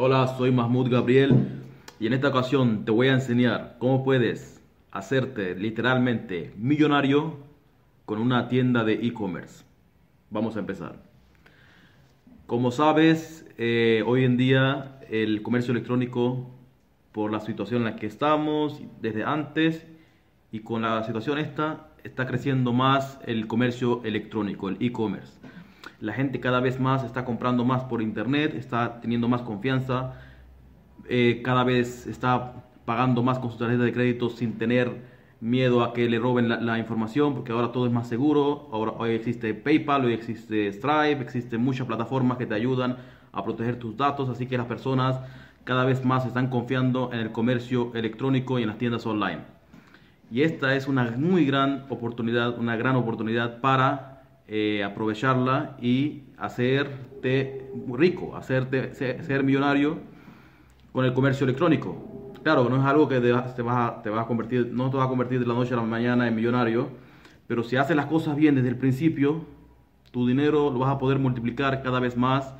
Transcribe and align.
Hola, 0.00 0.28
soy 0.28 0.52
Mahmoud 0.52 0.88
Gabriel 0.92 1.34
y 1.98 2.06
en 2.06 2.12
esta 2.12 2.28
ocasión 2.28 2.84
te 2.84 2.92
voy 2.92 3.08
a 3.08 3.14
enseñar 3.14 3.78
cómo 3.80 4.04
puedes 4.04 4.62
hacerte 4.92 5.56
literalmente 5.56 6.54
millonario 6.56 7.38
con 8.04 8.20
una 8.20 8.46
tienda 8.46 8.84
de 8.84 8.92
e-commerce. 8.92 9.64
Vamos 10.30 10.54
a 10.54 10.60
empezar. 10.60 11.02
Como 12.46 12.70
sabes, 12.70 13.44
eh, 13.58 14.04
hoy 14.06 14.22
en 14.22 14.36
día 14.36 15.00
el 15.10 15.42
comercio 15.42 15.72
electrónico, 15.72 16.48
por 17.10 17.32
la 17.32 17.40
situación 17.40 17.80
en 17.80 17.86
la 17.86 17.96
que 17.96 18.06
estamos 18.06 18.80
desde 19.00 19.24
antes 19.24 19.84
y 20.52 20.60
con 20.60 20.82
la 20.82 21.02
situación 21.02 21.38
esta, 21.38 21.88
está 22.04 22.24
creciendo 22.28 22.72
más 22.72 23.18
el 23.26 23.48
comercio 23.48 24.00
electrónico, 24.04 24.68
el 24.68 24.76
e-commerce. 24.78 25.37
La 26.00 26.12
gente 26.12 26.38
cada 26.40 26.60
vez 26.60 26.78
más 26.78 27.04
está 27.04 27.24
comprando 27.24 27.64
más 27.64 27.84
por 27.84 28.02
internet, 28.02 28.54
está 28.54 29.00
teniendo 29.00 29.28
más 29.28 29.42
confianza, 29.42 30.14
eh, 31.08 31.40
cada 31.44 31.64
vez 31.64 32.06
está 32.06 32.64
pagando 32.84 33.22
más 33.22 33.38
con 33.38 33.50
su 33.50 33.58
tarjeta 33.58 33.82
de 33.82 33.92
crédito 33.92 34.30
sin 34.30 34.58
tener 34.58 35.18
miedo 35.40 35.82
a 35.82 35.92
que 35.92 36.08
le 36.08 36.18
roben 36.18 36.48
la, 36.48 36.78
información, 36.78 37.34
porque 37.34 37.52
ahora 37.52 37.72
todo 37.72 37.86
es 37.86 37.92
más 37.92 38.08
seguro. 38.08 38.68
Ahora 38.72 38.92
hoy 38.92 39.10
existe 39.10 39.54
PayPal, 39.54 40.04
hoy 40.04 40.12
existe 40.12 40.72
Stripe, 40.72 41.20
existen 41.20 41.62
muchas 41.62 41.86
plataformas 41.86 42.38
que 42.38 42.46
te 42.46 42.54
ayudan 42.54 42.96
a 43.32 43.44
proteger 43.44 43.78
tus 43.78 43.96
datos, 43.96 44.28
así 44.28 44.46
que 44.46 44.56
las 44.56 44.66
personas 44.66 45.20
cada 45.64 45.84
vez 45.84 46.04
más 46.04 46.26
están 46.26 46.48
confiando 46.48 47.10
en 47.12 47.20
el 47.20 47.30
comercio 47.30 47.92
electrónico 47.94 48.58
y 48.58 48.62
en 48.62 48.68
las 48.68 48.78
tiendas 48.78 49.04
online. 49.06 49.40
Y 50.30 50.42
esta 50.42 50.74
es 50.74 50.88
una 50.88 51.10
muy 51.16 51.44
gran 51.46 51.84
oportunidad, 51.88 52.58
una 52.58 52.76
gran 52.76 52.96
oportunidad 52.96 53.60
para 53.60 54.17
eh, 54.50 54.82
aprovecharla 54.82 55.76
y 55.78 56.22
hacerte 56.38 57.70
rico, 57.92 58.34
hacerte 58.34 58.94
ser, 58.94 59.44
millonario 59.44 59.98
con 60.90 61.04
el 61.04 61.12
comercio 61.12 61.44
electrónico. 61.44 62.32
Claro, 62.42 62.68
no 62.70 62.76
es 62.76 62.84
algo 62.84 63.08
que 63.08 63.20
te 63.20 63.30
vas, 63.30 63.58
a, 63.58 64.26
convertir, 64.26 64.70
no 64.72 64.90
te 64.90 64.96
vas 64.96 65.04
a 65.04 65.08
convertir 65.10 65.40
de 65.40 65.46
la 65.46 65.52
noche 65.52 65.74
a 65.74 65.76
la 65.76 65.82
mañana 65.82 66.26
en 66.26 66.34
millonario, 66.34 66.88
pero 67.46 67.62
si 67.62 67.76
haces 67.76 67.94
las 67.94 68.06
cosas 68.06 68.36
bien 68.36 68.54
desde 68.54 68.70
el 68.70 68.76
principio, 68.76 69.44
tu 70.12 70.26
dinero 70.26 70.70
lo 70.70 70.78
vas 70.78 70.94
a 70.94 70.98
poder 70.98 71.18
multiplicar 71.18 71.82
cada 71.82 72.00
vez 72.00 72.16
más 72.16 72.54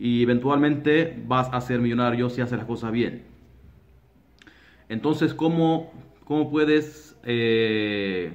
y 0.00 0.24
eventualmente 0.24 1.22
vas 1.28 1.48
a 1.52 1.60
ser 1.60 1.80
millonario 1.80 2.30
si 2.30 2.40
haces 2.40 2.58
las 2.58 2.66
cosas 2.66 2.90
bien. 2.90 3.22
Entonces, 4.88 5.34
¿cómo, 5.34 5.92
cómo 6.24 6.50
puedes 6.50 7.16
eh, 7.22 8.32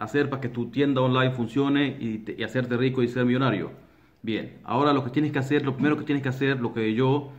hacer 0.00 0.28
para 0.28 0.40
que 0.40 0.48
tu 0.48 0.70
tienda 0.70 1.00
online 1.00 1.30
funcione 1.30 1.86
y, 2.00 2.42
hacerte 2.42 2.76
rico 2.76 3.02
y 3.02 3.08
ser 3.08 3.24
millonario? 3.24 3.70
Bien, 4.22 4.58
ahora 4.64 4.92
lo 4.92 5.04
que 5.04 5.10
tienes 5.10 5.30
que 5.30 5.38
hacer, 5.38 5.64
lo 5.64 5.74
primero 5.74 5.96
que 5.96 6.04
tienes 6.04 6.22
que 6.22 6.28
hacer, 6.28 6.60
lo 6.60 6.74
que 6.74 6.94
yo, 6.94 7.30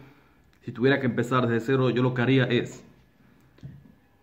si 0.62 0.72
tuviera 0.72 1.00
que 1.00 1.08
empezar 1.08 1.48
desde 1.48 1.66
cero, 1.66 1.90
yo 1.90 2.02
lo 2.02 2.14
que 2.14 2.22
haría 2.22 2.45
es 2.45 2.86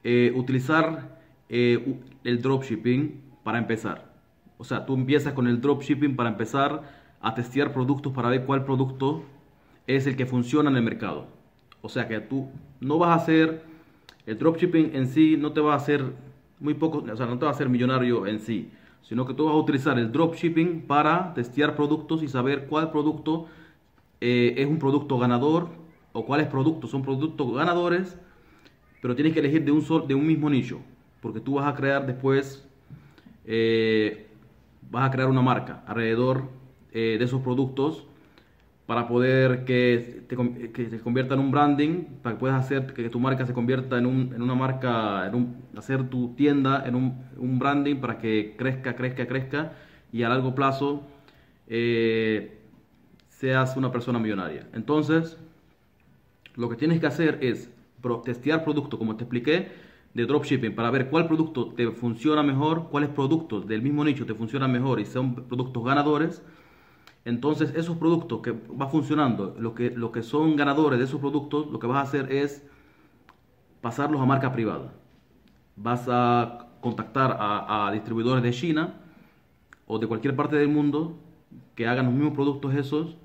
eh, 0.05 0.33
utilizar 0.35 1.19
eh, 1.49 2.01
el 2.25 2.41
dropshipping 2.41 3.21
para 3.45 3.59
empezar. 3.59 4.13
O 4.57 4.65
sea, 4.65 4.87
tú 4.87 4.95
empiezas 4.95 5.35
con 5.35 5.47
el 5.47 5.61
dropshipping 5.61 6.17
para 6.17 6.31
empezar 6.31 6.83
a 7.21 7.35
testear 7.35 7.73
productos 7.73 8.13
para 8.13 8.29
ver 8.29 8.45
cuál 8.45 8.65
producto 8.65 9.25
es 9.87 10.07
el 10.07 10.17
que 10.17 10.27
funciona 10.27 10.71
en 10.71 10.77
el 10.77 10.83
mercado. 10.83 11.27
O 11.81 11.89
sea 11.89 12.09
que 12.09 12.21
tú 12.21 12.49
no 12.81 12.99
vas 12.99 13.11
a 13.11 13.23
hacer, 13.23 13.63
el 14.27 14.39
dropshipping 14.39 14.95
en 14.95 15.09
sí 15.09 15.37
no 15.37 15.53
te 15.53 15.61
va 15.61 15.75
a 15.75 15.77
hacer 15.77 16.13
muy 16.61 16.75
poco, 16.75 17.05
o 17.11 17.17
sea, 17.17 17.27
no 17.27 17.39
te 17.39 17.45
va 17.45 17.51
a 17.51 17.55
hacer 17.55 17.69
millonario 17.69 18.27
en 18.27 18.41
sí, 18.41 18.71
sino 19.03 19.27
que 19.27 19.35
tú 19.35 19.47
vas 19.47 19.55
a 19.55 19.59
utilizar 19.59 19.99
el 19.99 20.11
dropshipping 20.11 20.83
para 20.83 21.33
testear 21.35 21.77
productos 21.77 22.23
y 22.23 22.29
saber 22.29 22.67
cuál 22.67 22.91
producto 22.91 23.47
eh, 24.21 24.55
es 24.57 24.67
un 24.67 24.79
producto 24.79 25.19
ganador 25.19 25.69
o 26.13 26.25
cuáles 26.25 26.49
productos 26.49 26.91
son 26.91 27.03
productos 27.03 27.55
ganadores, 27.55 28.19
pero 29.01 29.15
tienes 29.15 29.33
que 29.33 29.41
elegir 29.41 29.65
de 29.65 29.71
un, 29.71 29.83
sol, 29.83 30.09
de 30.09 30.15
un 30.15 30.27
mismo 30.27 30.51
nicho, 30.51 30.81
porque 31.21 31.41
tú 31.41 31.55
vas 31.55 31.67
a 31.67 31.75
crear 31.75 32.07
después, 32.07 32.67
eh, 33.45 34.29
vas 34.91 35.09
a 35.09 35.11
crear 35.11 35.29
una 35.29 35.43
marca 35.43 35.85
alrededor 35.87 36.45
eh, 36.93 37.17
de 37.19 37.25
esos 37.25 37.41
productos 37.43 38.07
para 38.89 39.07
poder 39.07 39.67
que, 39.67 40.25
te, 40.29 40.73
que 40.73 40.89
se 40.89 40.99
convierta 41.01 41.35
en 41.35 41.41
un 41.41 41.51
branding, 41.51 42.05
para 42.23 42.37
que 42.37 42.41
puedas 42.41 42.59
hacer 42.59 42.95
que 42.95 43.11
tu 43.11 43.21
marca 43.21 43.45
se 43.45 43.53
convierta 43.53 43.99
en, 43.99 44.07
un, 44.07 44.33
en 44.35 44.41
una 44.41 44.55
marca, 44.55 45.27
en 45.27 45.35
un, 45.35 45.57
hacer 45.77 46.09
tu 46.09 46.35
tienda 46.35 46.85
en 46.87 46.95
un, 46.95 47.23
un, 47.37 47.59
branding 47.59 47.97
para 47.97 48.17
que 48.17 48.55
crezca, 48.57 48.97
crezca, 48.97 49.27
crezca 49.27 49.73
y 50.11 50.23
a 50.23 50.31
largo 50.31 50.55
plazo 50.55 51.03
eh, 51.67 52.63
seas 53.29 53.77
una 53.77 53.93
persona 53.93 54.19
millonaria. 54.19 54.67
Entonces, 54.73 55.37
lo 56.55 56.71
que 56.71 56.77
tienes 56.77 56.99
que 56.99 57.09
hacer 57.09 57.41
es 57.43 57.71
testear 58.25 58.65
productos, 58.65 58.99
como 58.99 59.17
te 59.17 59.25
expliqué, 59.25 59.69
de 60.15 60.25
dropshipping 60.25 60.75
para 60.75 60.91
ver 60.91 61.11
cuál 61.11 61.27
producto 61.27 61.75
te 61.75 61.91
funciona 61.91 62.43
mejor, 62.43 62.89
cuáles 62.89 63.11
productos 63.11 63.69
del 63.69 63.83
mismo 63.83 64.03
nicho 64.03 64.25
te 64.25 64.33
funcionan 64.33 64.73
mejor 64.73 64.99
y 64.99 65.05
son 65.05 65.35
productos 65.35 65.85
ganadores 65.85 66.43
entonces, 67.25 67.75
esos 67.77 67.97
productos 67.99 68.41
que 68.41 68.53
va 68.53 68.89
funcionando, 68.89 69.55
lo 69.59 69.75
que, 69.75 69.95
que 70.13 70.23
son 70.23 70.57
ganadores 70.57 70.99
de 70.99 71.05
esos 71.05 71.21
productos, 71.21 71.71
lo 71.71 71.79
que 71.79 71.87
vas 71.87 71.99
a 71.99 72.03
hacer 72.03 72.33
es 72.33 72.65
pasarlos 73.81 74.21
a 74.21 74.25
marca 74.25 74.53
privada. 74.53 74.93
Vas 75.77 76.07
a 76.09 76.69
contactar 76.81 77.37
a, 77.39 77.91
distribuidores 77.93 78.43
de 78.43 78.53
China 78.53 78.95
o 79.87 79.99
de 79.99 80.07
cualquier 80.07 80.37
parte 80.37 80.57
del 80.57 80.69
mundo 80.69 81.19
que 81.75 81.87
hagan 81.87 82.07
los 82.07 82.15
mismos 82.15 82.35
productos 82.35 82.75
esos 82.75 83.17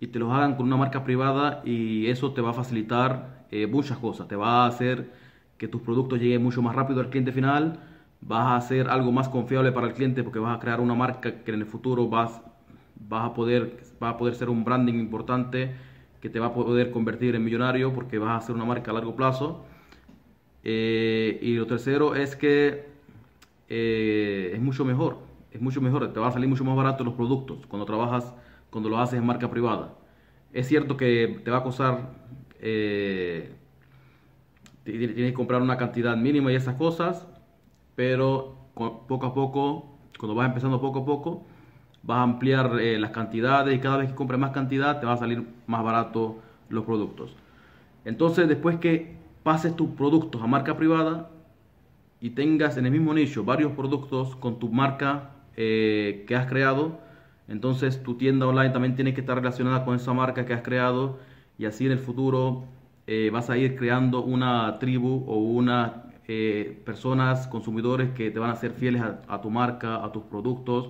y 0.00 0.08
te 0.08 0.18
los 0.18 0.32
hagan 0.32 0.56
con 0.56 0.66
una 0.66 0.76
marca 0.76 1.04
privada 1.04 1.62
y 1.64 2.06
eso 2.06 2.32
te 2.32 2.40
va 2.40 2.50
a 2.50 2.54
facilitar 2.54 3.46
eh, 3.50 3.66
muchas 3.66 3.98
cosas. 3.98 4.28
Te 4.28 4.36
va 4.36 4.64
a 4.64 4.66
hacer 4.66 5.12
que 5.58 5.68
tus 5.68 5.82
productos 5.82 6.18
lleguen 6.18 6.42
mucho 6.42 6.60
más 6.62 6.74
rápido 6.74 7.00
al 7.00 7.10
cliente 7.10 7.32
final, 7.32 7.80
vas 8.20 8.46
a 8.46 8.56
hacer 8.56 8.88
algo 8.88 9.12
más 9.12 9.28
confiable 9.28 9.70
para 9.72 9.86
el 9.86 9.94
cliente 9.94 10.22
porque 10.22 10.38
vas 10.38 10.56
a 10.56 10.60
crear 10.60 10.80
una 10.80 10.94
marca 10.94 11.44
que 11.44 11.52
en 11.52 11.60
el 11.60 11.66
futuro 11.66 12.08
vas 12.08 12.40
vas 12.96 13.30
a 13.30 13.34
poder, 13.34 13.78
va 14.02 14.10
a 14.10 14.16
poder 14.16 14.34
ser 14.34 14.48
un 14.48 14.64
branding 14.64 14.94
importante 14.94 15.74
que 16.20 16.30
te 16.30 16.40
va 16.40 16.46
a 16.46 16.54
poder 16.54 16.90
convertir 16.90 17.34
en 17.34 17.44
millonario 17.44 17.92
porque 17.92 18.18
vas 18.18 18.30
a 18.30 18.36
hacer 18.36 18.54
una 18.54 18.64
marca 18.64 18.90
a 18.90 18.94
largo 18.94 19.14
plazo. 19.14 19.64
Eh, 20.62 21.38
y 21.42 21.54
lo 21.56 21.66
tercero 21.66 22.14
es 22.14 22.36
que 22.36 22.86
eh, 23.68 24.52
es 24.54 24.60
mucho 24.60 24.84
mejor, 24.84 25.18
es 25.52 25.60
mucho 25.60 25.80
mejor, 25.80 26.10
te 26.12 26.20
va 26.20 26.28
a 26.28 26.32
salir 26.32 26.48
mucho 26.48 26.64
más 26.64 26.76
barato 26.76 27.04
los 27.04 27.14
productos 27.14 27.66
cuando 27.66 27.84
trabajas, 27.84 28.34
cuando 28.70 28.88
lo 28.88 28.98
haces 28.98 29.18
en 29.18 29.26
marca 29.26 29.50
privada. 29.50 29.94
Es 30.52 30.68
cierto 30.68 30.96
que 30.96 31.40
te 31.44 31.50
va 31.50 31.58
a 31.58 31.62
costar, 31.62 32.14
eh, 32.60 33.52
tienes 34.84 35.14
que 35.14 35.34
comprar 35.34 35.60
una 35.60 35.76
cantidad 35.76 36.16
mínima 36.16 36.52
y 36.52 36.54
esas 36.54 36.76
cosas, 36.76 37.26
pero 37.94 38.56
poco 38.74 39.26
a 39.26 39.34
poco, 39.34 39.98
cuando 40.18 40.34
vas 40.34 40.48
empezando 40.48 40.80
poco 40.80 41.00
a 41.00 41.04
poco, 41.04 41.46
vas 42.06 42.18
a 42.18 42.22
ampliar 42.22 42.78
eh, 42.80 42.98
las 42.98 43.10
cantidades 43.10 43.74
y 43.74 43.78
cada 43.80 43.96
vez 43.96 44.10
que 44.10 44.14
compres 44.14 44.38
más 44.38 44.50
cantidad 44.50 45.00
te 45.00 45.06
va 45.06 45.14
a 45.14 45.16
salir 45.16 45.46
más 45.66 45.82
barato 45.82 46.38
los 46.68 46.84
productos. 46.84 47.34
Entonces, 48.04 48.46
después 48.48 48.76
que 48.76 49.16
pases 49.42 49.74
tus 49.74 49.90
productos 49.90 50.42
a 50.42 50.46
marca 50.46 50.76
privada 50.76 51.30
y 52.20 52.30
tengas 52.30 52.76
en 52.76 52.86
el 52.86 52.92
mismo 52.92 53.14
nicho 53.14 53.44
varios 53.44 53.72
productos 53.72 54.36
con 54.36 54.58
tu 54.58 54.68
marca 54.70 55.30
eh, 55.56 56.24
que 56.26 56.36
has 56.36 56.46
creado, 56.46 56.98
entonces 57.48 58.02
tu 58.02 58.16
tienda 58.16 58.46
online 58.46 58.70
también 58.70 58.96
tiene 58.96 59.14
que 59.14 59.20
estar 59.20 59.36
relacionada 59.36 59.84
con 59.84 59.96
esa 59.96 60.12
marca 60.12 60.44
que 60.44 60.54
has 60.54 60.62
creado 60.62 61.18
y 61.58 61.66
así 61.66 61.86
en 61.86 61.92
el 61.92 61.98
futuro 61.98 62.64
eh, 63.06 63.30
vas 63.32 63.50
a 63.50 63.56
ir 63.56 63.76
creando 63.76 64.22
una 64.22 64.78
tribu 64.78 65.24
o 65.26 65.36
una 65.38 66.00
personas, 66.86 67.46
consumidores 67.48 68.12
que 68.12 68.30
te 68.30 68.38
van 68.38 68.48
a 68.48 68.56
ser 68.56 68.70
fieles 68.70 69.02
a 69.02 69.42
tu 69.42 69.50
marca, 69.50 70.02
a 70.02 70.10
tus 70.10 70.22
productos 70.22 70.88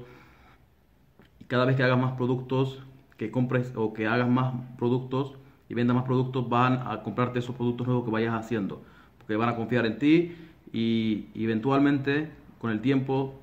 cada 1.49 1.65
vez 1.65 1.77
que 1.77 1.83
hagas 1.83 1.99
más 1.99 2.13
productos, 2.13 2.83
que 3.17 3.31
compres 3.31 3.73
o 3.77 3.93
que 3.93 4.07
hagas 4.07 4.29
más 4.29 4.55
productos 4.79 5.35
y 5.69 5.75
vendas 5.75 5.95
más 5.95 6.05
productos, 6.05 6.49
van 6.49 6.81
a 6.87 7.03
comprarte 7.03 7.39
esos 7.39 7.55
productos 7.55 7.87
nuevos 7.87 8.05
que 8.05 8.11
vayas 8.11 8.35
haciendo, 8.35 8.83
porque 9.19 9.37
van 9.37 9.49
a 9.49 9.57
confiar 9.57 9.87
en 9.87 9.99
ti 9.99 10.33
y, 10.73 11.27
eventualmente 11.35 12.31
con 12.59 12.71
el 12.71 12.81
tiempo 12.81 13.35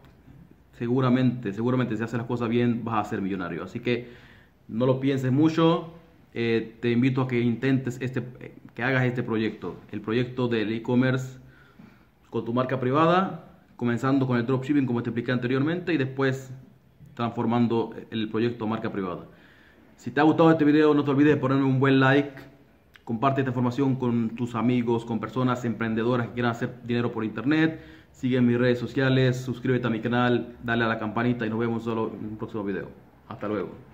seguramente, 0.74 1.54
seguramente 1.54 1.96
si 1.96 2.04
haces 2.04 2.18
las 2.18 2.28
cosas 2.28 2.50
bien 2.50 2.84
vas 2.84 3.06
a 3.06 3.10
ser 3.10 3.22
millonario. 3.22 3.64
Así 3.64 3.80
que 3.80 4.10
no 4.68 4.86
lo 4.86 5.00
pienses 5.00 5.32
mucho, 5.32 5.94
eh, 6.34 6.76
te 6.82 6.92
invito 6.92 7.22
a 7.22 7.28
que 7.28 7.40
intentes 7.40 7.98
este, 8.02 8.24
que 8.74 8.84
hagas 8.84 9.06
este 9.06 9.22
proyecto, 9.22 9.76
el 9.92 10.02
proyecto 10.02 10.48
del 10.48 10.72
e-commerce 10.74 11.40
con 12.30 12.46
tu 12.46 12.54
marca 12.54 12.80
privada, 12.80 13.46
comenzando 13.76 14.26
con 14.28 14.38
el 14.38 14.46
dropshipping 14.46 14.86
como 14.86 15.04
te 15.04 15.10
expliqué 15.10 15.32
anteriormente 15.32 15.94
y 15.94 15.98
después 15.98 16.52
transformando 17.22 17.94
el 18.10 18.30
proyecto 18.30 18.66
marca 18.66 18.92
privada. 18.92 19.26
Si 19.96 20.10
te 20.10 20.20
ha 20.20 20.24
gustado 20.24 20.50
este 20.50 20.66
video, 20.66 20.96
no 20.96 21.04
te 21.04 21.12
olvides 21.12 21.36
de 21.36 21.40
ponerme 21.40 21.66
un 21.66 21.80
buen 21.80 22.00
like. 22.00 22.34
Comparte 23.04 23.42
esta 23.42 23.52
información 23.52 23.96
con 23.96 24.32
tus 24.32 24.56
amigos, 24.56 25.06
con 25.06 25.20
personas 25.20 25.64
emprendedoras 25.64 26.28
que 26.28 26.34
quieran 26.34 26.52
hacer 26.52 26.82
dinero 26.84 27.12
por 27.12 27.24
internet. 27.24 27.80
Sigue 28.12 28.42
mis 28.42 28.58
redes 28.58 28.80
sociales, 28.80 29.38
suscríbete 29.38 29.86
a 29.86 29.90
mi 29.92 30.00
canal, 30.00 30.56
dale 30.64 30.84
a 30.84 30.88
la 30.88 30.98
campanita 30.98 31.46
y 31.46 31.50
nos 31.50 31.60
vemos 31.60 31.84
solo 31.84 32.12
en 32.20 32.26
un 32.26 32.38
próximo 32.38 32.64
video. 32.64 32.88
Hasta 33.28 33.48
luego. 33.48 33.91